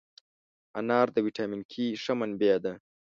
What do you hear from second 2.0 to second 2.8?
ښه منبع ده.